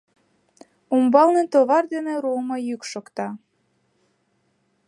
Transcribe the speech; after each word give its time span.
Умбалне 0.95 1.43
товар 1.53 1.83
дене 1.93 2.13
руымо 2.23 2.57
йӱк 2.67 2.81
шокта. 2.91 3.27